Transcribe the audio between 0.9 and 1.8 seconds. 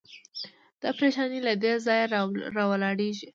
پرېشاني له دې